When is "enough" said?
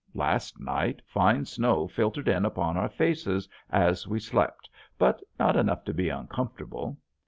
5.55-5.83